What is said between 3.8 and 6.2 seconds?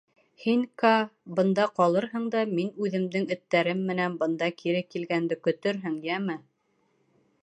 менән бында кире килгәнде көтөрһөң,